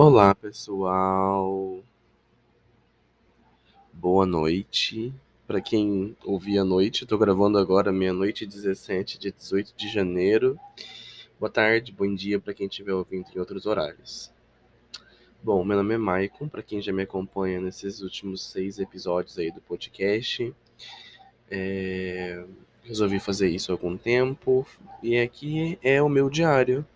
Olá, 0.00 0.32
pessoal. 0.32 1.82
Boa 3.92 4.24
noite. 4.24 5.12
Para 5.44 5.60
quem 5.60 6.16
ouvir 6.24 6.60
à 6.60 6.64
noite, 6.64 7.02
estou 7.02 7.18
gravando 7.18 7.58
agora 7.58 7.90
meia-noite 7.90 8.46
17 8.46 9.18
de 9.18 9.32
18 9.32 9.74
de 9.76 9.88
janeiro. 9.88 10.56
Boa 11.40 11.50
tarde, 11.50 11.90
bom 11.90 12.14
dia 12.14 12.38
para 12.38 12.54
quem 12.54 12.68
estiver 12.68 12.94
ouvindo 12.94 13.26
em 13.34 13.40
outros 13.40 13.66
horários. 13.66 14.30
Bom, 15.42 15.64
meu 15.64 15.76
nome 15.76 15.94
é 15.94 15.98
Maicon, 15.98 16.48
para 16.48 16.62
quem 16.62 16.80
já 16.80 16.92
me 16.92 17.02
acompanha 17.02 17.60
nesses 17.60 18.00
últimos 18.00 18.40
seis 18.44 18.78
episódios 18.78 19.36
aí 19.36 19.50
do 19.50 19.60
podcast. 19.60 20.54
É... 21.50 22.44
Resolvi 22.84 23.18
fazer 23.18 23.48
isso 23.48 23.72
há 23.72 23.74
algum 23.74 23.96
tempo 23.96 24.64
e 25.02 25.18
aqui 25.18 25.76
é 25.82 26.00
o 26.00 26.08
meu 26.08 26.30
diário. 26.30 26.86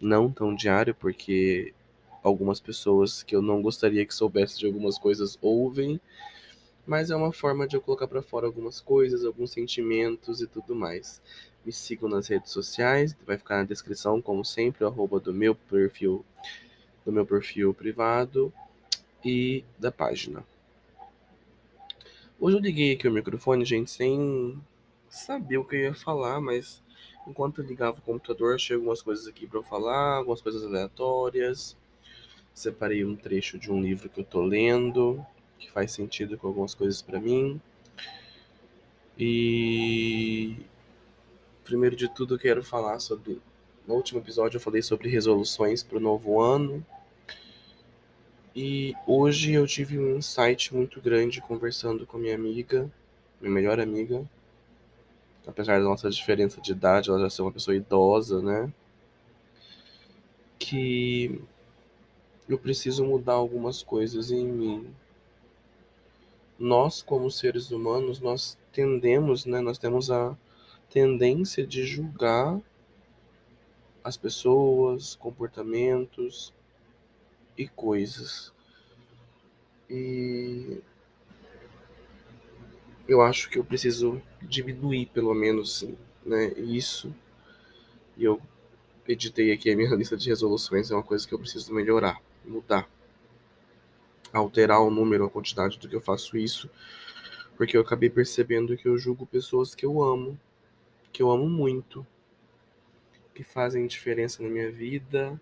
Não 0.00 0.30
tão 0.30 0.54
diário, 0.54 0.94
porque 0.94 1.74
algumas 2.24 2.58
pessoas 2.58 3.22
que 3.22 3.36
eu 3.36 3.42
não 3.42 3.60
gostaria 3.60 4.04
que 4.06 4.14
soubesse 4.14 4.58
de 4.58 4.66
algumas 4.66 4.98
coisas 4.98 5.38
ouvem, 5.42 6.00
mas 6.86 7.10
é 7.10 7.16
uma 7.16 7.32
forma 7.32 7.68
de 7.68 7.76
eu 7.76 7.82
colocar 7.82 8.08
para 8.08 8.22
fora 8.22 8.46
algumas 8.46 8.80
coisas, 8.80 9.24
alguns 9.24 9.50
sentimentos 9.50 10.40
e 10.40 10.46
tudo 10.46 10.74
mais. 10.74 11.20
Me 11.64 11.70
sigam 11.72 12.08
nas 12.08 12.26
redes 12.26 12.50
sociais, 12.50 13.14
vai 13.26 13.36
ficar 13.36 13.58
na 13.58 13.64
descrição, 13.64 14.22
como 14.22 14.44
sempre, 14.44 14.84
o 14.84 14.88
arroba 14.88 15.20
do 15.20 15.32
meu 15.32 15.54
perfil, 15.54 16.24
do 17.04 17.12
meu 17.12 17.26
perfil 17.26 17.74
privado 17.74 18.52
e 19.22 19.62
da 19.78 19.92
página. 19.92 20.44
Hoje 22.40 22.56
eu 22.56 22.60
liguei 22.60 22.92
aqui 22.92 23.06
o 23.06 23.12
microfone, 23.12 23.64
gente, 23.64 23.90
sem 23.90 24.58
saber 25.08 25.58
o 25.58 25.64
que 25.64 25.76
eu 25.76 25.80
ia 25.80 25.94
falar, 25.94 26.40
mas 26.40 26.82
enquanto 27.26 27.60
eu 27.60 27.66
ligava 27.66 27.98
o 27.98 28.02
computador, 28.02 28.54
achei 28.54 28.76
algumas 28.76 29.00
coisas 29.00 29.26
aqui 29.26 29.46
para 29.46 29.58
eu 29.58 29.62
falar, 29.62 30.16
algumas 30.16 30.42
coisas 30.42 30.64
aleatórias. 30.64 31.76
Separei 32.54 33.04
um 33.04 33.16
trecho 33.16 33.58
de 33.58 33.70
um 33.70 33.82
livro 33.82 34.08
que 34.08 34.20
eu 34.20 34.24
tô 34.24 34.42
lendo, 34.42 35.24
que 35.58 35.70
faz 35.70 35.90
sentido 35.90 36.38
com 36.38 36.46
algumas 36.46 36.74
coisas 36.74 37.02
para 37.02 37.20
mim. 37.20 37.60
E 39.18 40.56
primeiro 41.64 41.96
de 41.96 42.08
tudo 42.08 42.34
eu 42.34 42.38
quero 42.38 42.62
falar 42.62 42.98
sobre 43.00 43.40
no 43.86 43.94
último 43.94 44.20
episódio 44.20 44.56
eu 44.56 44.60
falei 44.60 44.82
sobre 44.82 45.08
resoluções 45.08 45.82
para 45.82 45.98
o 45.98 46.00
novo 46.00 46.40
ano. 46.40 46.84
E 48.54 48.94
hoje 49.04 49.52
eu 49.52 49.66
tive 49.66 49.98
um 49.98 50.16
insight 50.16 50.72
muito 50.72 51.00
grande 51.00 51.40
conversando 51.40 52.06
com 52.06 52.18
minha 52.18 52.36
amiga, 52.36 52.88
minha 53.40 53.52
melhor 53.52 53.80
amiga. 53.80 54.24
Apesar 55.46 55.78
da 55.78 55.84
nossa 55.84 56.08
diferença 56.08 56.60
de 56.60 56.70
idade, 56.70 57.10
ela 57.10 57.18
já 57.18 57.28
ser 57.28 57.42
uma 57.42 57.52
pessoa 57.52 57.76
idosa, 57.76 58.40
né? 58.40 58.72
Que 60.58 61.42
eu 62.48 62.58
preciso 62.58 63.04
mudar 63.04 63.34
algumas 63.34 63.82
coisas 63.82 64.30
em 64.30 64.46
mim. 64.46 64.94
Nós, 66.58 67.02
como 67.02 67.30
seres 67.30 67.70
humanos, 67.70 68.20
nós 68.20 68.58
tendemos, 68.72 69.46
né, 69.46 69.60
nós 69.60 69.78
temos 69.78 70.10
a 70.10 70.36
tendência 70.90 71.66
de 71.66 71.84
julgar 71.84 72.60
as 74.02 74.16
pessoas, 74.16 75.16
comportamentos 75.16 76.52
e 77.56 77.66
coisas. 77.66 78.52
E 79.88 80.80
eu 83.08 83.22
acho 83.22 83.48
que 83.48 83.58
eu 83.58 83.64
preciso 83.64 84.20
diminuir 84.42 85.06
pelo 85.06 85.34
menos 85.34 85.84
né, 86.24 86.52
isso. 86.58 87.14
E 88.16 88.24
eu 88.24 88.40
editei 89.08 89.50
aqui 89.50 89.70
a 89.70 89.76
minha 89.76 89.92
lista 89.96 90.16
de 90.16 90.28
resoluções, 90.28 90.90
é 90.90 90.94
uma 90.94 91.02
coisa 91.02 91.26
que 91.26 91.34
eu 91.34 91.38
preciso 91.38 91.72
melhorar 91.72 92.20
mudar, 92.44 92.88
alterar 94.32 94.80
o 94.80 94.90
número, 94.90 95.24
a 95.24 95.30
quantidade 95.30 95.78
do 95.78 95.88
que 95.88 95.96
eu 95.96 96.00
faço 96.00 96.36
isso, 96.36 96.70
porque 97.56 97.76
eu 97.76 97.80
acabei 97.80 98.10
percebendo 98.10 98.76
que 98.76 98.86
eu 98.86 98.98
julgo 98.98 99.26
pessoas 99.26 99.74
que 99.74 99.86
eu 99.86 100.02
amo, 100.02 100.38
que 101.12 101.22
eu 101.22 101.30
amo 101.30 101.48
muito, 101.48 102.06
que 103.34 103.44
fazem 103.44 103.86
diferença 103.86 104.42
na 104.42 104.48
minha 104.48 104.70
vida, 104.70 105.40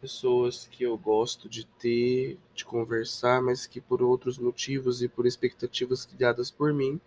pessoas 0.00 0.68
que 0.70 0.84
eu 0.84 0.96
gosto 0.96 1.48
de 1.48 1.66
ter, 1.66 2.38
de 2.54 2.64
conversar, 2.64 3.42
mas 3.42 3.66
que 3.66 3.80
por 3.80 4.02
outros 4.02 4.38
motivos 4.38 5.02
e 5.02 5.08
por 5.08 5.26
expectativas 5.26 6.04
criadas 6.04 6.50
por 6.50 6.72
mim, 6.72 7.00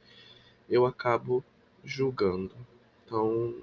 eu 0.70 0.86
acabo 0.86 1.44
julgando. 1.84 2.56
Então, 3.06 3.56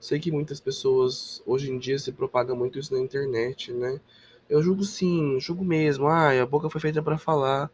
Sei 0.00 0.20
que 0.20 0.30
muitas 0.30 0.60
pessoas 0.60 1.42
hoje 1.44 1.70
em 1.70 1.78
dia 1.78 1.98
se 1.98 2.12
propaga 2.12 2.54
muito 2.54 2.78
isso 2.78 2.94
na 2.94 3.00
internet, 3.00 3.72
né? 3.72 4.00
Eu 4.48 4.62
julgo 4.62 4.84
sim, 4.84 5.38
julgo 5.40 5.64
mesmo. 5.64 6.06
Ah, 6.06 6.30
a 6.30 6.46
boca 6.46 6.70
foi 6.70 6.80
feita 6.80 7.02
para 7.02 7.18
falar, 7.18 7.70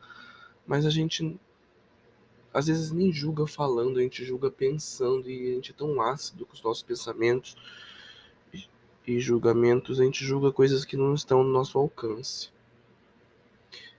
mas 0.66 0.86
a 0.86 0.90
gente 0.90 1.38
às 2.52 2.68
vezes 2.68 2.92
nem 2.92 3.12
julga 3.12 3.46
falando, 3.48 3.98
a 3.98 4.02
gente 4.02 4.24
julga 4.24 4.48
pensando 4.48 5.28
e 5.28 5.50
a 5.50 5.54
gente 5.54 5.72
é 5.72 5.74
tão 5.74 6.00
ácido 6.00 6.46
com 6.46 6.54
os 6.54 6.62
nossos 6.62 6.84
pensamentos 6.84 7.56
e 9.06 9.18
julgamentos, 9.18 10.00
a 10.00 10.04
gente 10.04 10.24
julga 10.24 10.52
coisas 10.52 10.84
que 10.84 10.96
não 10.96 11.14
estão 11.14 11.42
no 11.42 11.50
nosso 11.50 11.76
alcance. 11.78 12.48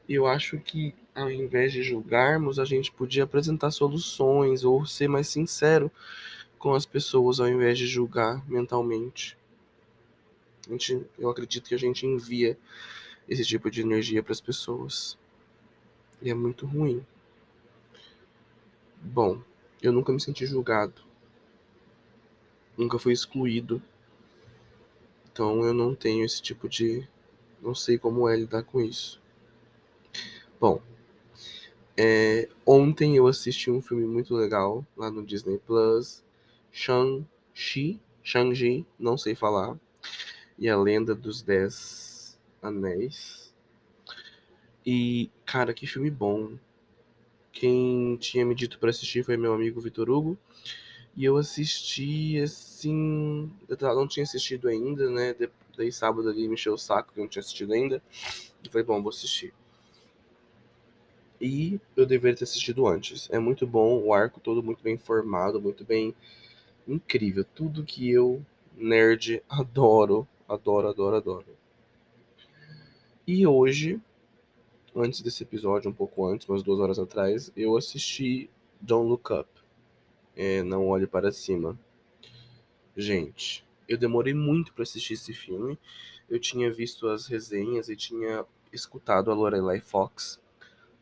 E 0.08 0.14
eu 0.14 0.26
acho 0.26 0.58
que 0.60 0.96
ao 1.14 1.32
invés 1.32 1.72
de 1.72 1.84
julgarmos, 1.84 2.60
a 2.60 2.66
gente 2.66 2.92
podia 2.92 3.24
apresentar 3.24 3.72
soluções 3.72 4.64
ou 4.64 4.86
ser 4.86 5.08
mais 5.08 5.28
sincero 5.28 5.92
com 6.66 6.74
as 6.74 6.84
pessoas 6.84 7.40
ao 7.40 7.48
invés 7.48 7.78
de 7.78 7.86
julgar 7.86 8.44
mentalmente. 8.50 9.38
A 10.68 10.72
gente, 10.72 11.06
eu 11.16 11.30
acredito 11.30 11.70
que 11.70 11.76
a 11.76 11.78
gente 11.78 12.08
envia 12.08 12.58
esse 13.30 13.46
tipo 13.46 13.70
de 13.70 13.82
energia 13.82 14.24
para 14.24 14.32
as 14.32 14.42
pessoas. 14.42 15.16
E 16.20 16.32
é 16.32 16.34
muito 16.34 16.66
ruim. 16.66 17.06
Bom, 19.00 19.44
eu 19.80 19.92
nunca 19.92 20.12
me 20.12 20.20
senti 20.20 20.44
julgado. 20.48 21.04
Nunca 22.76 22.98
fui 22.98 23.14
excluído. 23.14 23.80
Então 25.32 25.64
eu 25.64 25.72
não 25.72 25.94
tenho 25.94 26.26
esse 26.26 26.42
tipo 26.42 26.68
de. 26.68 27.08
Não 27.62 27.76
sei 27.76 28.00
como 28.00 28.28
é 28.28 28.36
lidar 28.36 28.64
com 28.64 28.82
isso. 28.82 29.22
Bom, 30.60 30.82
é, 31.96 32.50
ontem 32.66 33.18
eu 33.18 33.28
assisti 33.28 33.70
um 33.70 33.84
filme 33.84 34.08
muito 34.08 34.34
legal 34.34 34.84
lá 34.98 35.12
no 35.12 35.24
Disney 35.24 35.60
Plus 35.60 36.25
Shang-Chi, 36.76 38.02
Shang-Chi, 38.22 38.86
não 39.00 39.18
sei 39.18 39.34
falar, 39.34 39.80
e 40.60 40.68
a 40.68 40.78
Lenda 40.78 41.16
dos 41.16 41.42
Dez 41.42 42.38
Anéis. 42.62 43.56
E, 44.86 45.32
cara, 45.46 45.74
que 45.74 45.88
filme 45.88 46.12
bom. 46.12 46.58
Quem 47.54 48.18
tinha 48.18 48.46
me 48.46 48.54
dito 48.54 48.78
para 48.78 48.90
assistir 48.90 49.24
foi 49.24 49.38
meu 49.38 49.54
amigo 49.54 49.80
Vitor 49.80 50.10
Hugo. 50.10 50.38
E 51.16 51.24
eu 51.24 51.38
assisti, 51.38 52.38
assim. 52.42 53.50
Eu 53.70 53.78
não 53.96 54.06
tinha 54.06 54.26
assistido 54.26 54.68
ainda, 54.68 55.10
né? 55.10 55.34
Daí 55.78 55.94
sábado 55.94 56.28
ali 56.28 56.46
me 56.46 56.56
encheu 56.56 56.74
o 56.74 56.78
saco 56.78 57.14
que 57.14 57.20
eu 57.20 57.24
não 57.24 57.30
tinha 57.30 57.40
assistido 57.40 57.72
ainda. 57.72 58.04
E 58.62 58.70
falei, 58.70 58.86
bom, 58.86 59.02
vou 59.02 59.12
assistir. 59.12 59.54
E 61.40 61.80
eu 61.96 62.06
deveria 62.06 62.36
ter 62.36 62.44
assistido 62.44 62.86
antes. 62.86 63.30
É 63.32 63.40
muito 63.40 63.66
bom, 63.66 64.04
o 64.04 64.14
arco 64.14 64.42
todo 64.42 64.62
muito 64.62 64.84
bem 64.84 64.98
formado, 64.98 65.62
muito 65.62 65.86
bem 65.86 66.14
incrível. 66.88 67.44
Tudo 67.44 67.84
que 67.84 68.10
eu, 68.10 68.46
nerd, 68.76 69.42
adoro, 69.50 70.28
adoro, 70.48 70.88
adoro, 70.88 71.16
adoro. 71.18 71.46
E 73.28 73.46
hoje, 73.48 74.00
antes 74.96 75.22
desse 75.22 75.44
episódio, 75.44 75.90
um 75.90 75.94
pouco 75.94 76.26
antes, 76.28 76.48
umas 76.48 76.62
duas 76.62 76.80
horas 76.80 77.00
atrás, 77.00 77.52
eu 77.56 77.76
assisti 77.76 78.50
Don't 78.80 79.10
Look 79.10 79.34
Up. 79.34 79.50
É, 80.36 80.62
Não 80.64 80.88
Olhe 80.88 81.08
Para 81.08 81.32
Cima. 81.32 81.80
Gente, 82.96 83.66
eu 83.88 83.98
demorei 83.98 84.34
muito 84.34 84.74
para 84.74 84.84
assistir 84.84 85.14
esse 85.14 85.34
filme. 85.34 85.78
Eu 86.30 86.40
tinha 86.40 86.72
visto 86.72 87.08
as 87.08 87.28
resenhas 87.28 87.90
e 87.90 87.96
tinha 87.96 88.46
escutado 88.72 89.32
a 89.32 89.34
Lorelai 89.34 89.80
Fox 89.80 90.40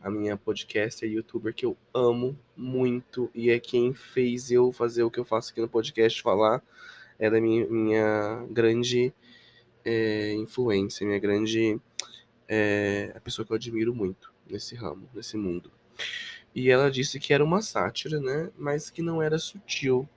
a 0.03 0.11
minha 0.11 0.35
podcaster 0.35 1.09
e 1.09 1.13
youtuber 1.13 1.53
que 1.53 1.65
eu 1.65 1.77
amo 1.94 2.38
muito 2.57 3.31
e 3.33 3.50
é 3.50 3.57
quem 3.57 3.94
fez 3.94 4.51
eu 4.51 4.71
fazer 4.73 5.03
o 5.03 5.09
que 5.09 5.19
eu 5.19 5.23
faço 5.23 5.51
aqui 5.51 5.61
no 5.61 5.69
podcast 5.69 6.21
falar. 6.21 6.61
Ela 7.17 7.38
é 7.38 7.41
minha, 7.41 7.65
minha 7.67 8.45
grande 8.51 9.13
é, 9.85 10.33
influência, 10.33 11.07
minha 11.07 11.19
grande. 11.19 11.79
É, 12.50 13.13
a 13.15 13.19
pessoa 13.21 13.45
que 13.45 13.53
eu 13.53 13.55
admiro 13.55 13.95
muito 13.95 14.33
nesse 14.45 14.75
ramo, 14.75 15.09
nesse 15.13 15.38
mundo. 15.38 15.71
E 16.53 16.69
ela 16.69 16.91
disse 16.91 17.17
que 17.17 17.33
era 17.33 17.44
uma 17.44 17.61
sátira, 17.61 18.19
né? 18.19 18.51
Mas 18.57 18.89
que 18.89 19.01
não 19.01 19.21
era 19.21 19.39
sutil. 19.39 20.07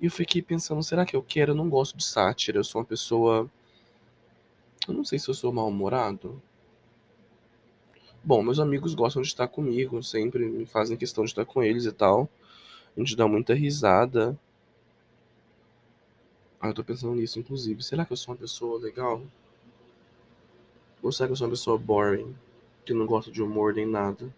E 0.00 0.06
eu 0.06 0.10
fiquei 0.10 0.42
pensando, 0.42 0.82
será 0.82 1.06
que 1.06 1.14
eu 1.14 1.22
quero? 1.22 1.52
Eu 1.52 1.56
não 1.56 1.68
gosto 1.68 1.96
de 1.96 2.04
sátira. 2.04 2.58
Eu 2.58 2.64
sou 2.64 2.80
uma 2.80 2.86
pessoa. 2.86 3.48
Eu 4.88 4.94
não 4.94 5.04
sei 5.04 5.18
se 5.18 5.28
eu 5.28 5.34
sou 5.34 5.52
mal-humorado. 5.52 6.42
Bom, 8.22 8.42
meus 8.42 8.60
amigos 8.60 8.92
gostam 8.94 9.22
de 9.22 9.28
estar 9.28 9.48
comigo, 9.48 10.02
sempre 10.02 10.44
me 10.44 10.66
fazem 10.66 10.96
questão 10.96 11.24
de 11.24 11.30
estar 11.30 11.46
com 11.46 11.62
eles 11.62 11.86
e 11.86 11.92
tal. 11.92 12.28
A 12.94 13.00
gente 13.00 13.16
dá 13.16 13.26
muita 13.26 13.54
risada. 13.54 14.38
Ah, 16.60 16.68
eu 16.68 16.74
tô 16.74 16.84
pensando 16.84 17.14
nisso, 17.14 17.38
inclusive. 17.38 17.82
Será 17.82 18.04
que 18.04 18.12
eu 18.12 18.16
sou 18.18 18.34
uma 18.34 18.40
pessoa 18.40 18.78
legal? 18.78 19.22
Ou 21.02 21.10
será 21.10 21.28
que 21.28 21.32
eu 21.32 21.36
sou 21.36 21.46
uma 21.46 21.52
pessoa 21.52 21.78
boring? 21.78 22.34
Que 22.84 22.92
não 22.92 23.06
gosta 23.06 23.30
de 23.30 23.42
humor 23.42 23.72
nem 23.72 23.86
nada? 23.86 24.30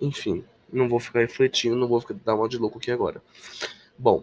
Enfim, 0.00 0.44
não 0.72 0.88
vou 0.88 1.00
ficar 1.00 1.18
refletindo, 1.18 1.74
não 1.74 1.88
vou 1.88 2.00
ficar, 2.00 2.14
dar 2.14 2.36
uma 2.36 2.48
de 2.48 2.58
louco 2.58 2.78
aqui 2.78 2.92
agora. 2.92 3.20
Bom, 3.98 4.22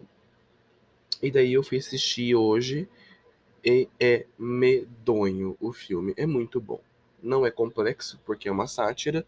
e 1.21 1.29
daí 1.29 1.51
eu 1.51 1.63
fui 1.63 1.77
assistir 1.77 2.35
hoje 2.35 2.87
e 3.65 3.89
é 3.99 4.27
medonho 4.37 5.57
o 5.59 5.73
filme. 5.73 6.13
É 6.15 6.25
muito 6.27 6.61
bom. 6.61 6.79
Não 7.21 7.43
é 7.43 7.49
complexo, 7.49 8.19
porque 8.23 8.47
é 8.47 8.51
uma 8.51 8.67
sátira, 8.67 9.25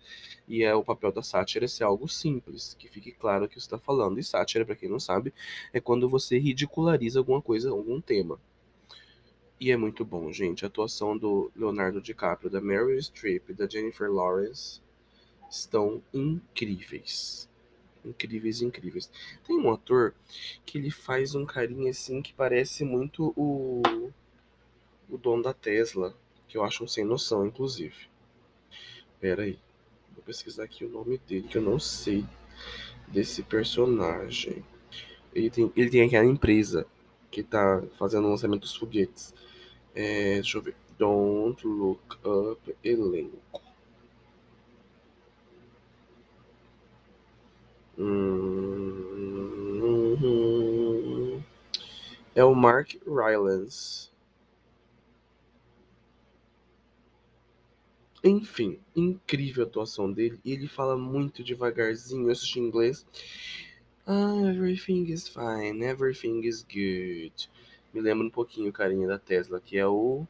e 0.47 0.63
é 0.63 0.75
o 0.75 0.83
papel 0.83 1.11
da 1.11 1.23
sátira 1.23 1.67
ser 1.67 1.83
algo 1.83 2.07
simples, 2.07 2.75
que 2.77 2.87
fique 2.87 3.11
claro 3.11 3.45
o 3.45 3.49
que 3.49 3.57
está 3.57 3.79
falando. 3.79 4.19
E 4.19 4.23
sátira, 4.23 4.63
para 4.63 4.75
quem 4.75 4.87
não 4.87 4.99
sabe, 4.99 5.33
é 5.73 5.81
quando 5.81 6.07
você 6.07 6.37
ridiculariza 6.37 7.17
alguma 7.17 7.41
coisa, 7.41 7.71
algum 7.71 7.99
tema. 7.99 8.39
E 9.59 9.71
é 9.71 9.77
muito 9.77 10.05
bom, 10.05 10.31
gente. 10.31 10.63
A 10.63 10.67
atuação 10.67 11.17
do 11.17 11.51
Leonardo 11.55 11.99
DiCaprio, 11.99 12.51
da 12.51 12.61
Meryl 12.61 13.01
Streep, 13.01 13.49
da 13.53 13.67
Jennifer 13.67 14.11
Lawrence 14.11 14.79
estão 15.49 16.03
incríveis. 16.13 17.49
Incríveis, 18.05 18.61
incríveis. 18.61 19.09
Tem 19.43 19.57
um 19.57 19.71
ator 19.71 20.13
que 20.63 20.77
ele 20.77 20.91
faz 20.91 21.33
um 21.33 21.43
carinha 21.43 21.89
assim 21.89 22.21
que 22.21 22.33
parece 22.33 22.85
muito 22.85 23.33
o 23.35 23.81
o 25.09 25.17
dono 25.17 25.43
da 25.43 25.53
Tesla, 25.53 26.15
que 26.47 26.57
eu 26.57 26.63
acho 26.63 26.83
um 26.83 26.87
sem 26.87 27.05
noção, 27.05 27.45
inclusive. 27.45 27.95
Pera 29.19 29.43
aí. 29.43 29.59
Vou 30.13 30.23
pesquisar 30.23 30.63
aqui 30.63 30.85
o 30.85 30.89
nome 30.89 31.17
dele, 31.27 31.47
que 31.47 31.57
eu 31.57 31.61
não 31.61 31.79
sei 31.79 32.25
desse 33.07 33.43
personagem. 33.43 34.63
Ele 35.33 35.49
tem, 35.49 35.71
ele 35.75 35.89
tem 35.89 36.01
aquela 36.03 36.25
empresa 36.25 36.85
que 37.29 37.43
tá 37.43 37.83
fazendo 37.97 38.27
o 38.27 38.29
lançamento 38.31 38.61
dos 38.61 38.75
foguetes. 38.75 39.33
É, 39.93 40.35
deixa 40.35 40.57
eu 40.57 40.61
ver. 40.61 40.75
Don't 40.97 41.65
Look 41.65 42.17
Up 42.25 42.75
Elenco. 42.83 43.61
Hum, 47.99 48.57
é 52.35 52.43
o 52.43 52.53
Mark 52.53 52.93
Rylance. 53.05 54.11
Enfim, 58.23 58.79
incrível 58.95 59.63
a 59.63 59.67
atuação 59.67 60.11
dele. 60.11 60.39
E 60.43 60.51
ele 60.51 60.67
fala 60.67 60.97
muito 60.97 61.43
devagarzinho. 61.43 62.27
Eu 62.27 62.31
assisti 62.31 62.59
em 62.59 62.63
inglês. 62.67 63.05
Ah, 64.05 64.49
everything 64.49 65.11
is 65.11 65.27
fine, 65.27 65.83
everything 65.83 66.41
is 66.45 66.63
good. 66.63 67.49
Me 67.93 68.01
lembra 68.01 68.25
um 68.25 68.29
pouquinho 68.29 68.69
o 68.69 68.73
carinha 68.73 69.07
da 69.07 69.19
Tesla, 69.19 69.59
que 69.59 69.77
é 69.77 69.85
o 69.85 70.25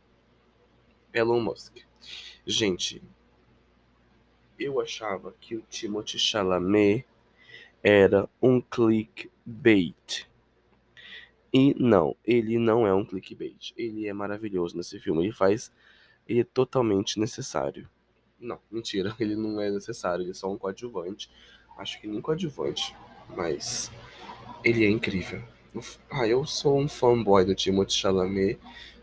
Elon 1.14 1.40
Musk. 1.40 1.78
Gente, 2.46 3.04
eu 4.60 4.82
achava 4.82 5.34
que 5.40 5.56
o 5.56 5.62
Timothy 5.70 6.18
Chalamet 6.18 7.06
era 7.84 8.28
um 8.42 8.60
clickbait. 8.60 10.28
E 11.54 11.74
não, 11.80 12.16
ele 12.26 12.58
não 12.58 12.86
é 12.86 12.94
um 12.94 13.06
clickbait. 13.06 13.74
Ele 13.78 14.08
é 14.08 14.14
maravilhoso 14.14 14.76
nesse 14.76 15.00
filme. 15.00 15.24
Ele 15.24 15.32
faz 15.32 15.72
ele 16.28 16.42
é 16.42 16.44
totalmente 16.44 17.20
necessário. 17.20 17.90
Não, 18.40 18.60
mentira, 18.70 19.16
ele 19.20 19.36
não 19.36 19.60
é 19.60 19.72
necessário, 19.72 20.24
ele 20.24 20.32
é 20.32 20.34
só 20.34 20.52
um 20.52 20.58
coadjuvante. 20.58 21.30
Acho 21.78 22.00
que 22.02 22.08
nem 22.08 22.22
coadjuvante, 22.22 22.96
mas 23.36 23.92
ele 24.64 24.86
é 24.86 24.90
incrível. 24.90 25.42
Ah, 26.10 26.28
eu 26.28 26.46
sou 26.46 26.80
um 26.80 26.88
fanboy 26.88 27.46
do 27.46 27.54
Timothée 27.54 27.96
Chalamet. 27.96 28.60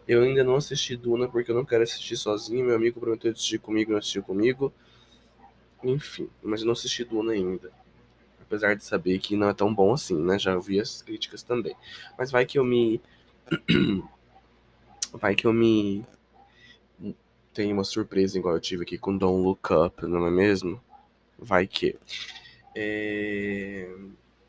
Eu 0.07 0.23
ainda 0.23 0.43
não 0.43 0.57
assisti 0.57 0.97
Duna 0.97 1.29
porque 1.29 1.51
eu 1.51 1.55
não 1.55 1.65
quero 1.65 1.85
assistir 1.85 2.17
sozinho. 2.17 2.67
Meu 2.67 2.75
amigo 2.75 3.01
prometeu 3.01 3.31
assistir 3.31 3.59
comigo, 3.59 3.93
não 3.93 3.99
assistiu 3.99 4.23
comigo. 4.23 4.73
Enfim, 5.83 6.29
mas 6.43 6.61
eu 6.61 6.67
não 6.67 6.73
assisti 6.73 7.05
Duna 7.05 7.33
ainda. 7.33 7.71
Apesar 8.41 8.75
de 8.75 8.85
saber 8.85 9.19
que 9.19 9.37
não 9.37 9.49
é 9.49 9.55
tão 9.55 9.73
bom 9.73 9.93
assim, 9.93 10.17
né? 10.21 10.39
Já 10.39 10.55
ouvi 10.57 10.81
as 10.81 11.01
críticas 11.01 11.43
também. 11.43 11.77
Mas 12.19 12.31
vai 12.31 12.45
que 12.45 12.59
eu 12.59 12.65
me. 12.65 13.01
vai 15.13 15.35
que 15.35 15.47
eu 15.47 15.53
me 15.53 16.05
tem 17.55 17.73
uma 17.73 17.85
surpresa 17.85 18.37
igual 18.37 18.57
eu 18.57 18.61
tive 18.61 18.83
aqui 18.83 18.99
com 18.99 19.17
Don't 19.17 19.43
Look 19.43 19.73
Up, 19.73 20.05
não 20.07 20.27
é 20.27 20.31
mesmo? 20.31 20.81
Vai 21.39 21.69
que. 21.69 21.97
É... 22.75 23.89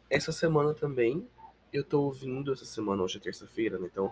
Essa 0.09 0.31
semana 0.31 0.73
também, 0.73 1.25
eu 1.71 1.83
tô 1.83 2.01
ouvindo, 2.01 2.51
essa 2.51 2.65
semana, 2.65 3.03
hoje 3.03 3.17
é 3.17 3.21
terça-feira, 3.21 3.77
né? 3.77 3.87
Então, 3.91 4.11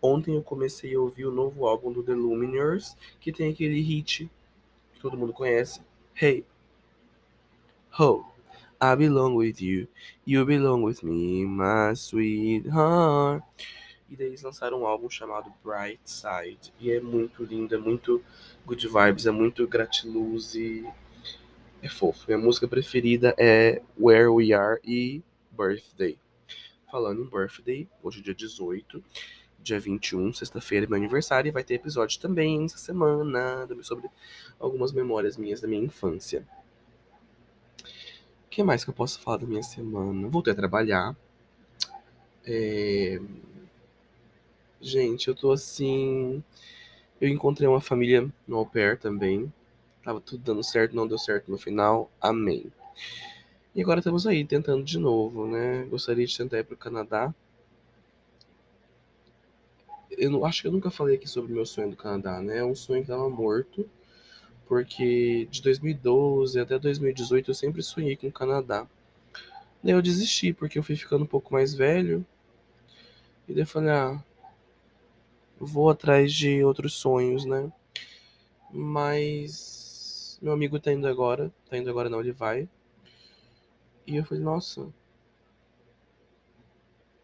ontem 0.00 0.36
eu 0.36 0.42
comecei 0.42 0.94
a 0.94 1.00
ouvir 1.00 1.26
o 1.26 1.32
novo 1.32 1.66
álbum 1.66 1.92
do 1.92 2.02
The 2.02 2.14
Lumineers, 2.14 2.96
que 3.20 3.32
tem 3.32 3.50
aquele 3.50 3.80
hit 3.80 4.30
que 4.94 5.00
todo 5.00 5.18
mundo 5.18 5.32
conhece. 5.32 5.80
Hey, 6.14 6.44
ho, 7.98 8.24
I 8.80 8.94
belong 8.94 9.34
with 9.34 9.60
you, 9.60 9.88
you 10.24 10.44
belong 10.44 10.84
with 10.84 11.02
me, 11.02 11.44
my 11.44 11.96
sweetheart. 11.96 13.42
E 14.08 14.16
daí 14.16 14.28
eles 14.28 14.42
lançaram 14.42 14.80
um 14.80 14.86
álbum 14.86 15.10
chamado 15.10 15.52
Bright 15.62 16.00
Side. 16.04 16.72
E 16.80 16.90
é 16.90 17.00
muito 17.00 17.44
lindo, 17.44 17.74
é 17.74 17.78
muito 17.78 18.22
good 18.64 18.86
vibes, 18.86 19.26
é 19.26 19.30
muito 19.30 19.66
gratiluz 19.66 20.54
e 20.54 20.86
é 21.82 21.88
fofo. 21.88 22.24
Minha 22.26 22.38
música 22.38 22.66
preferida 22.66 23.34
é 23.38 23.82
Where 23.98 24.28
We 24.28 24.52
Are 24.52 24.80
e 24.82 25.22
Birthday. 25.50 26.18
Falando 26.90 27.22
em 27.22 27.28
Birthday, 27.28 27.88
hoje 28.02 28.20
é 28.20 28.22
dia 28.22 28.34
18, 28.34 29.04
dia 29.60 29.78
21, 29.78 30.32
sexta-feira, 30.32 30.86
é 30.86 30.88
meu 30.88 30.96
aniversário, 30.96 31.48
e 31.48 31.52
vai 31.52 31.62
ter 31.62 31.74
episódio 31.74 32.18
também 32.18 32.64
essa 32.64 32.78
semana 32.78 33.68
sobre 33.82 34.08
algumas 34.58 34.92
memórias 34.92 35.36
minhas 35.36 35.60
da 35.60 35.68
minha 35.68 35.84
infância. 35.84 36.46
O 38.46 38.48
que 38.48 38.62
mais 38.62 38.82
que 38.82 38.90
eu 38.90 38.94
posso 38.94 39.20
falar 39.20 39.36
da 39.36 39.46
minha 39.46 39.62
semana? 39.62 40.28
Voltei 40.28 40.52
a 40.52 40.56
trabalhar. 40.56 41.14
É... 42.44 43.20
Gente, 44.80 45.28
eu 45.28 45.34
tô 45.34 45.50
assim. 45.50 46.42
Eu 47.20 47.28
encontrei 47.28 47.68
uma 47.68 47.80
família 47.80 48.28
no 48.46 48.58
au 48.58 48.66
pair 48.66 48.98
também. 48.98 49.52
Tava 50.04 50.20
tudo 50.20 50.42
dando 50.42 50.62
certo, 50.62 50.94
não 50.94 51.06
deu 51.06 51.18
certo 51.18 51.50
no 51.50 51.58
final. 51.58 52.10
Amém. 52.20 52.72
E 53.74 53.82
agora 53.82 54.00
estamos 54.00 54.26
aí 54.26 54.44
tentando 54.44 54.84
de 54.84 54.98
novo, 54.98 55.46
né? 55.46 55.84
Gostaria 55.90 56.26
de 56.26 56.36
tentar 56.36 56.58
ir 56.58 56.64
pro 56.64 56.76
Canadá. 56.76 57.34
Eu 60.10 60.30
não, 60.30 60.44
acho 60.44 60.62
que 60.62 60.68
eu 60.68 60.72
nunca 60.72 60.90
falei 60.90 61.16
aqui 61.16 61.28
sobre 61.28 61.52
o 61.52 61.54
meu 61.54 61.66
sonho 61.66 61.90
do 61.90 61.96
Canadá, 61.96 62.40
né? 62.40 62.58
É 62.58 62.64
um 62.64 62.74
sonho 62.74 63.02
que 63.02 63.08
tava 63.08 63.28
morto. 63.28 63.88
Porque 64.66 65.46
de 65.50 65.62
2012 65.62 66.60
até 66.60 66.78
2018 66.78 67.50
eu 67.50 67.54
sempre 67.54 67.82
sonhei 67.82 68.16
com 68.16 68.28
o 68.28 68.32
Canadá. 68.32 68.86
Daí 69.82 69.92
eu 69.92 70.02
desisti, 70.02 70.52
porque 70.52 70.78
eu 70.78 70.82
fui 70.82 70.96
ficando 70.96 71.24
um 71.24 71.28
pouco 71.28 71.52
mais 71.52 71.74
velho. 71.74 72.24
E 73.48 73.52
daí 73.52 73.62
eu 73.62 73.66
falei, 73.66 73.90
ah, 73.90 74.22
vou 75.58 75.90
atrás 75.90 76.32
de 76.32 76.62
outros 76.62 76.94
sonhos, 76.94 77.44
né? 77.44 77.70
Mas 78.70 80.38
meu 80.40 80.52
amigo 80.52 80.78
tá 80.78 80.92
indo 80.92 81.06
agora, 81.06 81.52
tá 81.68 81.76
indo 81.76 81.90
agora 81.90 82.08
não, 82.08 82.20
ele 82.20 82.32
vai. 82.32 82.68
E 84.06 84.16
eu 84.16 84.24
falei, 84.24 84.42
nossa, 84.42 84.88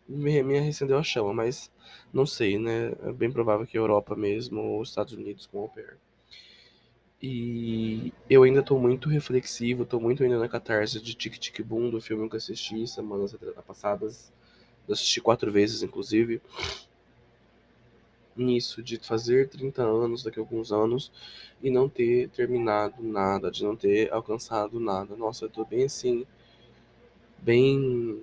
me, 0.09 0.43
me 0.43 0.59
recendeu 0.59 0.99
a 0.99 1.03
chama, 1.03 1.33
mas 1.33 1.71
não 2.13 2.27
sei, 2.27 2.59
né? 2.59 2.93
É 3.05 3.13
bem 3.13 3.31
provável 3.31 3.67
que 3.67 3.79
Europa 3.79 4.15
mesmo, 4.15 4.61
ou 4.61 4.81
os 4.81 4.91
Estados 4.91 5.13
Unidos 5.13 5.47
com 5.47 5.65
o 5.65 5.69
pair. 5.69 5.97
E 7.23 8.13
eu 8.29 8.43
ainda 8.43 8.63
tô 8.63 8.79
muito 8.79 9.09
reflexivo, 9.09 9.87
tô 9.87 9.99
muito 9.99 10.23
ainda 10.23 10.39
na 10.39 10.49
catarse 10.49 11.01
de 11.01 11.15
Tic 11.15 11.39
Tic 11.39 11.63
Boom, 11.63 11.89
do 11.89 12.01
filme 12.01 12.29
que 12.29 12.35
eu 12.35 12.39
assisti 12.39 12.87
semanas 12.87 13.35
passadas. 13.67 14.31
Eu 14.87 14.93
assisti 14.93 15.23
quatro 15.23 15.51
vezes, 15.51 15.83
inclusive 15.83 16.43
nisso 18.37 18.83
de 18.83 18.99
fazer 18.99 19.49
30 19.49 19.83
anos 19.83 20.23
daqui 20.23 20.39
a 20.39 20.43
alguns 20.43 20.73
anos 20.73 21.13
e 21.63 21.71
não 21.71 21.89
ter 21.89 22.29
terminado 22.31 23.03
nada, 23.03 23.51
de 23.51 23.65
não 23.65 23.77
ter 23.77 24.13
alcançado 24.13 24.81
nada. 24.81 25.17
Nossa, 25.17 25.47
eu 25.47 25.51
tô 25.51 25.65
bem 25.65 25.85
assim, 25.85 26.27
bem 27.39 28.23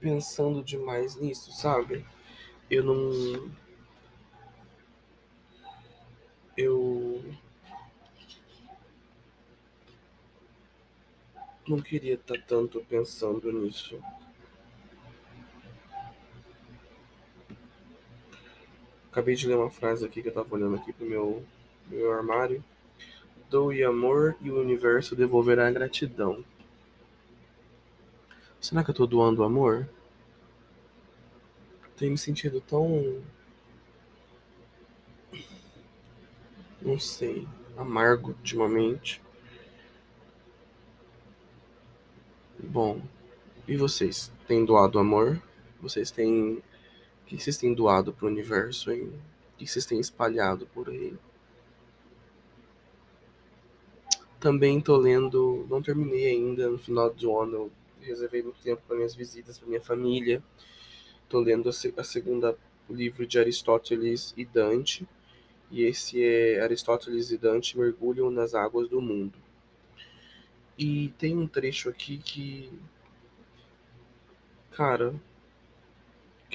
pensando 0.00 0.62
demais 0.62 1.16
nisso, 1.16 1.52
sabe? 1.52 2.04
Eu 2.70 2.84
não 2.84 3.50
eu 6.56 7.22
não 11.68 11.80
queria 11.80 12.14
estar 12.14 12.34
tá 12.34 12.44
tanto 12.46 12.84
pensando 12.88 13.52
nisso. 13.52 14.02
Acabei 19.18 19.34
de 19.34 19.48
ler 19.48 19.56
uma 19.56 19.68
frase 19.68 20.06
aqui 20.06 20.22
que 20.22 20.28
eu 20.28 20.32
tava 20.32 20.54
olhando 20.54 20.76
aqui 20.76 20.92
pro 20.92 21.04
meu, 21.04 21.42
meu 21.88 22.12
armário. 22.12 22.62
Doe 23.50 23.82
amor 23.82 24.36
e 24.40 24.48
o 24.48 24.60
universo 24.60 25.16
devolverá 25.16 25.68
gratidão. 25.72 26.44
Será 28.60 28.84
que 28.84 28.90
eu 28.90 28.94
tô 28.94 29.08
doando 29.08 29.42
amor? 29.42 29.88
Tenho 31.96 32.12
me 32.12 32.16
sentido 32.16 32.60
tão. 32.60 33.20
Não 36.80 36.96
sei. 37.00 37.44
Amargo 37.76 38.28
ultimamente. 38.28 39.20
Bom, 42.56 43.02
e 43.66 43.76
vocês? 43.76 44.30
Têm 44.46 44.64
doado 44.64 44.96
amor? 44.96 45.42
Vocês 45.82 46.08
têm. 46.12 46.62
O 47.28 47.36
que 47.36 47.38
vocês 47.38 47.58
têm 47.58 47.74
doado 47.74 48.10
pro 48.10 48.26
universo, 48.26 48.90
hein? 48.90 49.12
O 49.52 49.58
que 49.58 49.66
vocês 49.66 49.84
têm 49.84 50.00
espalhado 50.00 50.66
por 50.68 50.88
aí? 50.88 51.12
Também 54.40 54.80
tô 54.80 54.96
lendo. 54.96 55.66
Não 55.68 55.82
terminei 55.82 56.24
ainda. 56.24 56.70
No 56.70 56.78
final 56.78 57.12
do 57.12 57.38
ano 57.38 57.54
eu 57.54 57.72
reservei 58.00 58.42
muito 58.42 58.58
tempo 58.62 58.80
para 58.88 58.96
minhas 58.96 59.14
visitas, 59.14 59.58
para 59.58 59.68
minha 59.68 59.82
família. 59.82 60.42
Tô 61.28 61.38
lendo 61.38 61.68
a, 61.68 62.02
segunda 62.02 62.56
o 62.88 62.94
livro 62.94 63.26
de 63.26 63.38
Aristóteles 63.38 64.32
e 64.34 64.46
Dante. 64.46 65.06
E 65.70 65.82
esse 65.82 66.24
é 66.24 66.62
Aristóteles 66.62 67.30
e 67.30 67.36
Dante 67.36 67.76
mergulham 67.76 68.30
nas 68.30 68.54
águas 68.54 68.88
do 68.88 69.02
mundo. 69.02 69.38
E 70.78 71.12
tem 71.18 71.36
um 71.36 71.46
trecho 71.46 71.90
aqui 71.90 72.16
que 72.16 72.72
Cara, 74.70 75.12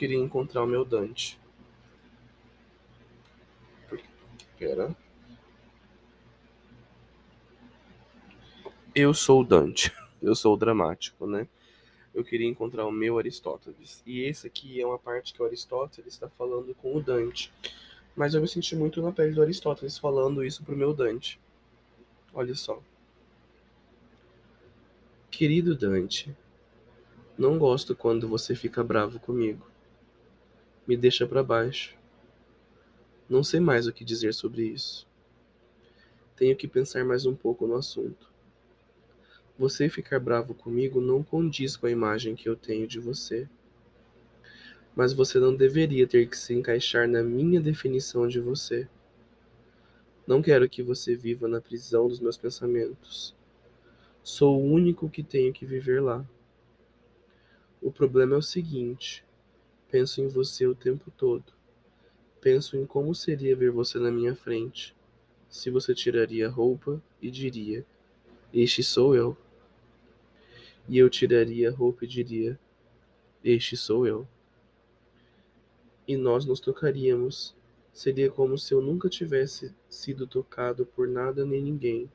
queria 0.03 0.17
encontrar 0.17 0.61
o 0.61 0.67
meu 0.67 0.83
Dante. 0.83 1.39
Pera. 4.59 4.93
Eu 8.93 9.13
sou 9.13 9.39
o 9.39 9.43
Dante. 9.45 9.93
Eu 10.21 10.35
sou 10.35 10.55
o 10.55 10.57
dramático, 10.57 11.25
né? 11.25 11.47
Eu 12.13 12.21
queria 12.21 12.47
encontrar 12.47 12.85
o 12.85 12.91
meu 12.91 13.17
Aristóteles. 13.17 14.03
E 14.05 14.23
esse 14.23 14.45
aqui 14.45 14.81
é 14.81 14.85
uma 14.85 14.99
parte 14.99 15.33
que 15.33 15.41
o 15.41 15.45
Aristóteles 15.45 16.13
está 16.13 16.27
falando 16.27 16.75
com 16.75 16.97
o 16.97 17.01
Dante. 17.01 17.53
Mas 18.13 18.33
eu 18.33 18.41
me 18.41 18.47
senti 18.47 18.75
muito 18.75 19.01
na 19.01 19.11
pele 19.11 19.33
do 19.33 19.41
Aristóteles 19.41 19.97
falando 19.97 20.43
isso 20.43 20.63
pro 20.63 20.75
meu 20.75 20.93
Dante. 20.93 21.39
Olha 22.33 22.55
só. 22.55 22.81
Querido 25.31 25.75
Dante, 25.75 26.35
não 27.37 27.57
gosto 27.57 27.95
quando 27.95 28.27
você 28.27 28.53
fica 28.53 28.83
bravo 28.83 29.17
comigo. 29.19 29.72
Me 30.85 30.97
deixa 30.97 31.25
para 31.25 31.41
baixo. 31.41 31.97
Não 33.29 33.41
sei 33.41 33.61
mais 33.61 33.87
o 33.87 33.93
que 33.93 34.03
dizer 34.03 34.33
sobre 34.33 34.63
isso. 34.63 35.07
Tenho 36.35 36.57
que 36.57 36.67
pensar 36.67 37.05
mais 37.05 37.25
um 37.25 37.33
pouco 37.33 37.65
no 37.65 37.75
assunto. 37.75 38.29
Você 39.57 39.87
ficar 39.87 40.19
bravo 40.19 40.53
comigo 40.53 40.99
não 40.99 41.23
condiz 41.23 41.77
com 41.77 41.85
a 41.85 41.91
imagem 41.91 42.35
que 42.35 42.49
eu 42.49 42.55
tenho 42.55 42.85
de 42.85 42.99
você. 42.99 43.47
Mas 44.93 45.13
você 45.13 45.39
não 45.39 45.55
deveria 45.55 46.05
ter 46.05 46.27
que 46.27 46.37
se 46.37 46.53
encaixar 46.53 47.07
na 47.07 47.23
minha 47.23 47.61
definição 47.61 48.27
de 48.27 48.41
você. 48.41 48.85
Não 50.27 50.41
quero 50.41 50.67
que 50.67 50.83
você 50.83 51.15
viva 51.15 51.47
na 51.47 51.61
prisão 51.61 52.09
dos 52.09 52.19
meus 52.19 52.35
pensamentos. 52.35 53.33
Sou 54.21 54.59
o 54.59 54.65
único 54.65 55.09
que 55.09 55.23
tenho 55.23 55.53
que 55.53 55.65
viver 55.65 56.01
lá. 56.01 56.25
O 57.81 57.91
problema 57.91 58.35
é 58.35 58.37
o 58.37 58.41
seguinte: 58.41 59.23
penso 59.93 60.21
em 60.21 60.27
você 60.27 60.65
o 60.65 60.73
tempo 60.73 61.11
todo. 61.11 61.53
Penso 62.41 62.75
em 62.75 62.83
como 62.83 63.13
seria 63.13 63.55
ver 63.55 63.69
você 63.69 63.99
na 63.99 64.09
minha 64.09 64.35
frente. 64.35 64.95
Se 65.47 65.69
você 65.69 65.93
tiraria 65.93 66.47
a 66.47 66.49
roupa 66.49 66.99
e 67.21 67.29
diria: 67.29 67.85
Este 68.51 68.81
sou 68.81 69.15
eu. 69.15 69.37
E 70.89 70.97
eu 70.97 71.07
tiraria 71.11 71.69
a 71.69 71.71
roupa 71.71 72.05
e 72.05 72.07
diria: 72.07 72.59
Este 73.43 73.77
sou 73.77 74.07
eu. 74.07 74.27
E 76.07 76.17
nós 76.17 76.43
nos 76.43 76.59
tocaríamos. 76.59 77.55
Seria 77.93 78.31
como 78.31 78.57
se 78.57 78.73
eu 78.73 78.81
nunca 78.81 79.07
tivesse 79.07 79.75
sido 79.87 80.25
tocado 80.25 80.87
por 80.87 81.07
nada 81.07 81.45
nem 81.45 81.61
ninguém. 81.61 82.11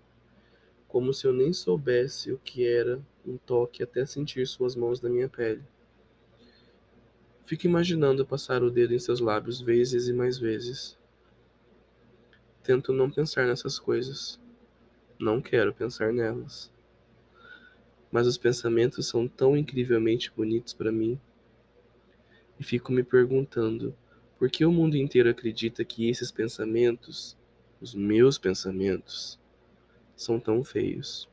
Como 0.89 1.15
se 1.15 1.29
eu 1.29 1.33
nem 1.33 1.53
soubesse 1.53 2.33
o 2.33 2.39
que 2.39 2.67
era 2.67 3.01
um 3.25 3.37
toque 3.37 3.85
até 3.85 4.05
sentir 4.05 4.45
suas 4.49 4.75
mãos 4.75 5.01
na 5.01 5.09
minha 5.09 5.29
pele. 5.29 5.63
Fique 7.49 7.67
imaginando 7.67 8.27
passar 8.27 8.63
o 8.63 8.71
dedo 8.71 8.93
em 8.93 8.99
seus 8.99 9.21
lábios 9.21 9.59
vezes 9.59 10.07
e 10.07 10.13
mais 10.13 10.37
vezes. 10.37 10.99
Tento 12.63 12.93
não 12.93 13.11
pensar 13.11 13.47
nessas 13.47 13.79
coisas. 13.79 14.39
Não 15.19 15.41
quero 15.41 15.73
pensar 15.73 16.13
nelas. 16.13 16.71
Mas 18.13 18.27
os 18.27 18.37
pensamentos 18.37 19.09
são 19.09 19.27
tão 19.27 19.57
incrivelmente 19.57 20.31
bonitos 20.31 20.75
para 20.75 20.93
mim. 20.93 21.19
E 22.61 22.63
fico 22.63 22.93
me 22.93 23.03
perguntando 23.03 23.97
por 24.39 24.51
que 24.51 24.67
o 24.67 24.71
mundo 24.71 24.99
inteiro 24.99 25.31
acredita 25.31 25.87
que 25.87 26.07
esses 26.07 26.31
pensamentos, 26.31 27.35
os 27.81 27.95
meus 27.95 28.37
pensamentos, 28.37 29.41
são 30.15 30.39
tão 30.39 30.63
feios. 30.63 31.27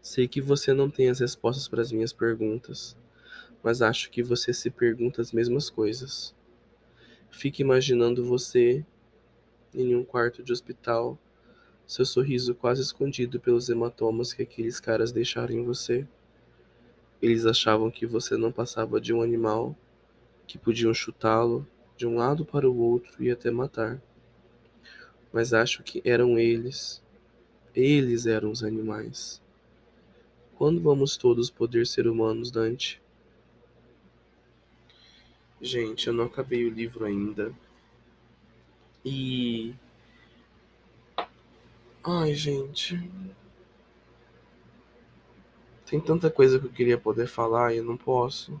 Sei 0.00 0.28
que 0.28 0.40
você 0.40 0.72
não 0.72 0.88
tem 0.88 1.10
as 1.10 1.18
respostas 1.18 1.66
para 1.66 1.82
as 1.82 1.90
minhas 1.90 2.12
perguntas, 2.12 2.96
mas 3.64 3.80
acho 3.80 4.10
que 4.10 4.22
você 4.22 4.52
se 4.52 4.68
pergunta 4.68 5.22
as 5.22 5.32
mesmas 5.32 5.70
coisas. 5.70 6.34
Fique 7.30 7.62
imaginando 7.62 8.22
você 8.22 8.84
em 9.74 9.96
um 9.96 10.04
quarto 10.04 10.42
de 10.42 10.52
hospital, 10.52 11.18
seu 11.86 12.04
sorriso 12.04 12.54
quase 12.54 12.82
escondido 12.82 13.40
pelos 13.40 13.70
hematomas 13.70 14.34
que 14.34 14.42
aqueles 14.42 14.78
caras 14.78 15.12
deixaram 15.12 15.54
em 15.54 15.64
você. 15.64 16.06
Eles 17.22 17.46
achavam 17.46 17.90
que 17.90 18.06
você 18.06 18.36
não 18.36 18.52
passava 18.52 19.00
de 19.00 19.14
um 19.14 19.22
animal, 19.22 19.74
que 20.46 20.58
podiam 20.58 20.92
chutá-lo 20.92 21.66
de 21.96 22.06
um 22.06 22.16
lado 22.16 22.44
para 22.44 22.68
o 22.68 22.78
outro 22.78 23.24
e 23.24 23.30
até 23.30 23.50
matar. 23.50 24.00
Mas 25.32 25.54
acho 25.54 25.82
que 25.82 26.02
eram 26.04 26.38
eles. 26.38 27.02
Eles 27.74 28.26
eram 28.26 28.50
os 28.50 28.62
animais. 28.62 29.42
Quando 30.54 30.80
vamos 30.82 31.16
todos 31.16 31.50
poder 31.50 31.86
ser 31.86 32.06
humanos, 32.06 32.50
Dante? 32.50 33.02
Gente, 35.64 36.08
eu 36.08 36.12
não 36.12 36.26
acabei 36.26 36.66
o 36.66 36.68
livro 36.68 37.06
ainda. 37.06 37.50
E. 39.02 39.74
Ai, 42.04 42.34
gente. 42.34 43.10
Tem 45.86 45.98
tanta 45.98 46.30
coisa 46.30 46.58
que 46.58 46.66
eu 46.66 46.70
queria 46.70 46.98
poder 46.98 47.26
falar 47.26 47.72
e 47.72 47.78
eu 47.78 47.84
não 47.84 47.96
posso. 47.96 48.60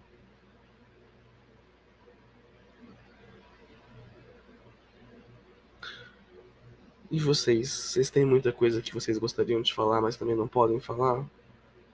E 7.10 7.20
vocês? 7.20 7.70
Vocês 7.70 8.08
têm 8.08 8.24
muita 8.24 8.50
coisa 8.50 8.80
que 8.80 8.94
vocês 8.94 9.18
gostariam 9.18 9.60
de 9.60 9.74
falar, 9.74 10.00
mas 10.00 10.16
também 10.16 10.34
não 10.34 10.48
podem 10.48 10.80
falar? 10.80 11.22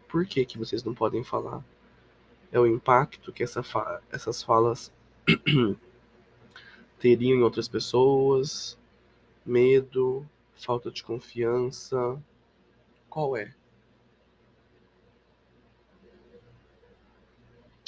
Por 0.09 0.25
que, 0.25 0.45
que 0.45 0.57
vocês 0.57 0.85
não 0.85 0.95
podem 0.95 1.25
falar? 1.25 1.64
É 2.52 2.61
o 2.61 2.67
impacto 2.67 3.33
que 3.33 3.43
essa 3.43 3.61
fa 3.64 4.00
essas 4.12 4.40
falas 4.40 4.93
teriam 6.99 7.39
em 7.39 7.43
outras 7.43 7.69
pessoas? 7.69 8.79
Medo? 9.45 10.27
Falta 10.55 10.91
de 10.91 11.03
confiança? 11.03 12.23
Qual 13.09 13.37
é? 13.37 13.55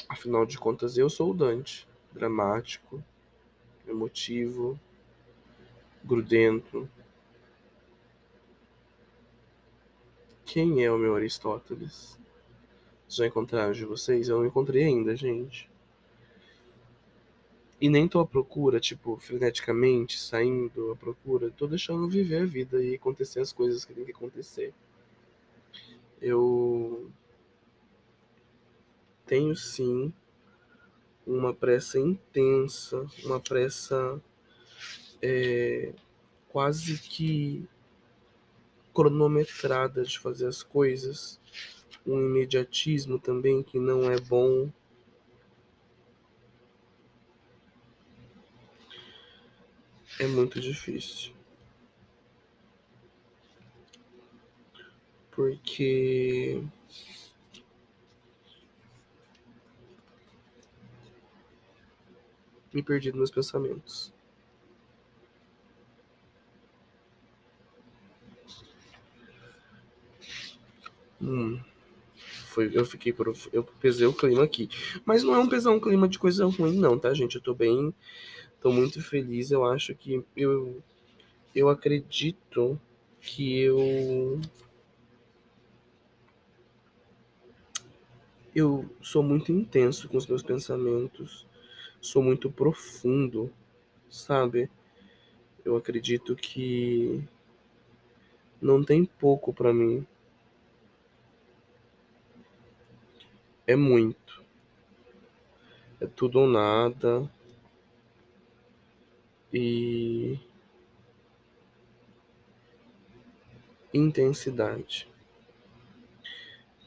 Afinal 0.09 0.45
de 0.45 0.59
contas, 0.59 0.99
eu 0.99 1.09
sou 1.09 1.31
o 1.31 1.35
Dante, 1.35 1.89
dramático, 2.12 3.03
emotivo, 3.87 4.79
grudento, 6.05 6.89
Quem 10.53 10.85
é 10.85 10.93
o 10.93 10.99
meu 10.99 11.17
Aristóteles? 11.17 12.21
Já 13.09 13.27
encontraram 13.27 13.73
de 13.73 13.87
vocês? 13.87 14.29
Eu 14.29 14.41
não 14.41 14.45
encontrei 14.45 14.85
ainda, 14.85 15.17
gente. 15.17 15.71
E 17.83 17.89
nem 17.89 18.07
tô 18.07 18.21
à 18.21 18.25
procura, 18.25 18.79
tipo, 18.79 19.17
freneticamente, 19.17 20.17
saindo 20.17 20.93
à 20.93 20.95
procura. 20.95 21.51
Tô 21.51 21.67
deixando 21.67 22.09
viver 22.09 22.43
a 22.43 22.47
vida 22.47 22.81
e 22.81 22.95
acontecer 22.95 23.41
as 23.41 23.53
coisas 23.53 23.85
que 23.85 23.93
tem 23.93 24.05
que 24.05 24.12
acontecer. 24.12 24.73
Eu 26.21 27.11
tenho 29.27 29.57
sim 29.57 30.12
uma 31.27 31.53
pressa 31.53 31.99
intensa, 31.99 33.05
uma 33.25 33.41
pressa 33.41 34.23
é, 35.21 35.93
quase 36.51 37.01
que 37.01 37.69
cronometrada 38.95 40.05
de 40.05 40.21
fazer 40.21 40.47
as 40.47 40.62
coisas, 40.62 41.41
um 42.07 42.17
imediatismo 42.21 43.19
também 43.19 43.61
que 43.61 43.81
não 43.81 44.09
é 44.09 44.21
bom. 44.21 44.71
é 50.23 50.26
muito 50.29 50.61
difícil. 50.61 51.33
Porque 55.33 56.62
me 62.73 62.83
perdi 62.83 63.11
nos 63.11 63.17
meus 63.19 63.31
pensamentos. 63.31 64.12
Hum. 71.21 71.61
Foi, 72.47 72.71
eu 72.73 72.85
fiquei 72.85 73.12
por, 73.12 73.35
eu 73.52 73.64
pesei 73.64 74.07
o 74.07 74.12
clima 74.12 74.45
aqui. 74.45 74.69
Mas 75.05 75.23
não 75.23 75.35
é 75.35 75.38
um 75.38 75.49
pesar 75.49 75.71
é 75.71 75.75
um 75.75 75.81
clima 75.81 76.07
de 76.07 76.19
coisa 76.19 76.45
ruim 76.47 76.76
não, 76.76 76.99
tá, 76.99 77.12
gente? 77.14 77.37
Eu 77.37 77.43
tô 77.43 77.55
bem 77.55 77.95
Tô 78.62 78.71
muito 78.71 79.02
feliz. 79.02 79.50
Eu 79.50 79.64
acho 79.64 79.92
que. 79.95 80.25
Eu, 80.37 80.81
eu 81.54 81.69
acredito 81.69 82.81
que 83.21 83.59
eu. 83.59 84.40
Eu 88.54 88.88
sou 89.00 89.23
muito 89.23 89.50
intenso 89.50 90.09
com 90.09 90.16
os 90.16 90.26
meus 90.26 90.42
pensamentos. 90.42 91.45
Sou 92.00 92.23
muito 92.23 92.50
profundo, 92.50 93.52
sabe? 94.09 94.71
Eu 95.64 95.76
acredito 95.76 96.37
que 96.37 97.25
não 98.61 98.85
tem 98.85 99.04
pouco 99.04 99.52
para 99.52 99.73
mim. 99.73 100.07
É 103.66 103.75
muito. 103.75 104.45
É 106.00 106.07
tudo 106.07 106.40
ou 106.40 106.47
nada. 106.47 107.28
E 109.52 110.38
intensidade. 113.92 115.09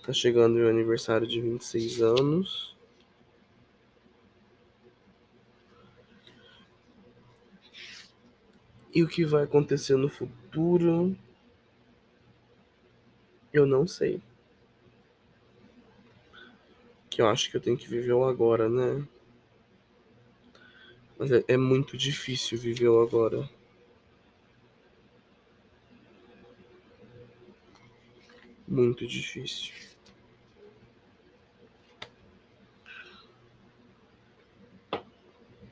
Tá 0.03 0.13
chegando 0.13 0.55
meu 0.55 0.69
aniversário 0.69 1.27
de 1.27 1.41
26 1.41 2.01
anos. 2.01 2.75
E 8.93 9.03
o 9.03 9.07
que 9.07 9.25
vai 9.25 9.43
acontecer 9.43 9.97
no 9.97 10.07
futuro? 10.07 11.15
Eu 13.51 13.65
não 13.65 13.85
sei. 13.85 14.21
Que 17.09 17.21
eu 17.21 17.27
acho 17.27 17.49
que 17.49 17.57
eu 17.57 17.61
tenho 17.61 17.77
que 17.77 17.87
viver 17.87 18.13
o 18.13 18.25
agora, 18.25 18.69
né? 18.69 19.05
Mas 21.17 21.31
é, 21.31 21.43
é 21.47 21.57
muito 21.57 21.97
difícil 21.97 22.57
viver 22.57 22.89
o 22.89 23.01
agora. 23.01 23.49
Muito 28.67 29.05
difícil. 29.07 29.73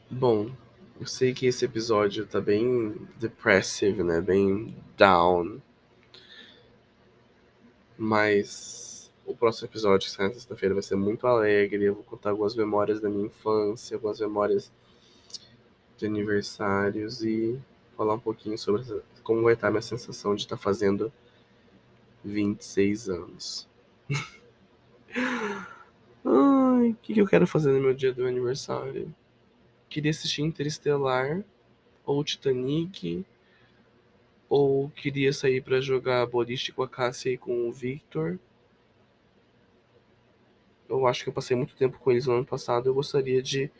Bom, 0.10 0.52
eu 1.00 1.08
sei 1.08 1.34
que 1.34 1.48
esse 1.48 1.66
episódio 1.66 2.26
tá 2.26 2.40
bem 2.40 2.96
depressive, 3.18 4.04
né? 4.04 4.22
Bem 4.22 4.76
down. 4.96 5.60
Mas 7.98 9.12
o 9.26 9.36
próximo 9.36 9.68
episódio, 9.68 10.08
que 10.08 10.16
sai 10.16 10.28
na 10.28 10.34
sexta-feira, 10.34 10.76
vai 10.76 10.84
ser 10.84 10.96
muito 10.96 11.26
alegre. 11.26 11.86
Eu 11.86 11.96
vou 11.96 12.04
contar 12.04 12.30
algumas 12.30 12.56
memórias 12.56 13.02
da 13.02 13.10
minha 13.10 13.26
infância, 13.26 13.96
algumas 13.96 14.20
memórias 14.20 14.72
de 16.04 16.08
aniversários 16.08 17.24
e 17.24 17.60
falar 17.96 18.16
um 18.16 18.20
pouquinho 18.20 18.58
sobre 18.58 18.84
como 19.24 19.42
vai 19.42 19.54
estar 19.54 19.70
a 19.70 19.72
minha 19.72 19.82
sensação 19.82 20.36
de 20.36 20.42
estar 20.42 20.58
fazendo 20.58 21.12
26 22.24 23.10
anos. 23.10 23.68
Ai, 26.26 26.90
o 26.90 26.98
que, 27.02 27.14
que 27.14 27.22
eu 27.22 27.28
quero 27.28 27.48
fazer 27.48 27.72
no 27.72 27.80
meu 27.80 27.94
dia 27.94 28.14
do 28.14 28.26
aniversário? 28.26 29.14
queria 29.94 30.10
assistir 30.10 30.42
Interestelar 30.42 31.44
ou 32.04 32.24
Titanic 32.24 33.24
ou 34.50 34.90
queria 34.90 35.32
sair 35.32 35.62
para 35.62 35.80
jogar 35.80 36.26
boliche 36.26 36.72
com 36.72 36.82
a 36.82 36.88
Cássia 36.90 37.30
e 37.30 37.38
com 37.38 37.70
o 37.70 37.72
Victor. 37.72 38.40
Eu 40.90 41.06
acho 41.06 41.24
que 41.24 41.30
eu 41.30 41.34
passei 41.34 41.56
muito 41.56 41.76
tempo 41.76 42.00
com 42.00 42.12
eles 42.12 42.26
no 42.26 42.34
ano 42.34 42.46
passado. 42.46 42.88
Eu 42.88 42.94
gostaria 42.94 43.42
de. 43.42 43.72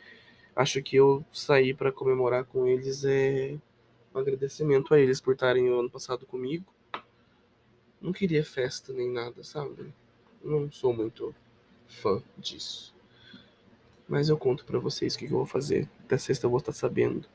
Acho 0.56 0.82
que 0.82 0.96
eu 0.96 1.24
sair 1.32 1.74
para 1.74 1.90
comemorar 1.90 2.44
com 2.44 2.66
eles 2.66 3.04
é 3.04 3.56
um 4.14 4.18
agradecimento 4.18 4.94
a 4.94 5.00
eles 5.00 5.20
por 5.20 5.34
estarem 5.34 5.68
o 5.68 5.80
ano 5.80 5.90
passado 5.90 6.24
comigo. 6.26 6.64
Não 8.00 8.12
queria 8.12 8.44
festa 8.44 8.92
nem 8.92 9.10
nada, 9.10 9.42
sabe? 9.42 9.92
Não 10.42 10.70
sou 10.70 10.94
muito 10.94 11.34
fã 11.88 12.22
disso. 12.38 12.94
Mas 14.08 14.28
eu 14.28 14.36
conto 14.36 14.64
para 14.64 14.78
vocês 14.78 15.14
o 15.14 15.18
que 15.18 15.24
eu 15.24 15.30
vou 15.30 15.46
fazer. 15.46 15.88
Até 16.04 16.18
sexta 16.18 16.46
eu 16.46 16.50
vou 16.50 16.58
estar 16.58 16.72
sabendo. 16.72 17.26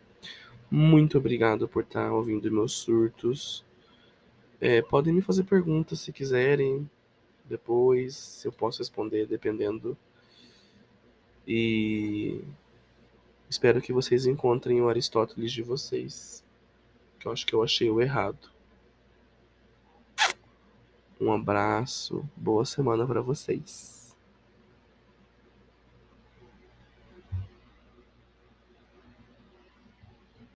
Muito 0.72 1.18
obrigado 1.18 1.68
por 1.68 1.84
estar 1.84 2.12
ouvindo 2.14 2.52
meus 2.52 2.74
surtos. 2.74 3.66
É, 4.62 4.82
podem 4.82 5.14
me 5.14 5.22
fazer 5.22 5.44
perguntas 5.44 6.00
se 6.00 6.14
quiserem. 6.14 6.90
Depois, 7.44 8.16
se 8.16 8.48
eu 8.48 8.52
posso 8.52 8.78
responder, 8.78 9.26
dependendo. 9.26 9.98
E 11.48 12.42
espero 13.50 13.82
que 13.82 13.92
vocês 13.92 14.26
encontrem 14.26 14.82
o 14.82 14.88
Aristóteles 14.88 15.52
de 15.52 15.62
vocês. 15.62 16.44
Que 17.20 17.28
eu 17.28 17.32
acho 17.32 17.46
que 17.46 17.54
eu 17.54 17.64
achei 17.64 17.90
o 17.90 18.02
errado. 18.02 18.50
Um 21.20 21.34
abraço, 21.34 22.24
boa 22.38 22.64
semana 22.64 23.06
para 23.06 23.22
vocês. 23.22 23.99